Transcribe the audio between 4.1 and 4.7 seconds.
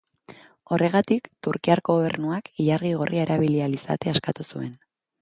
eskatu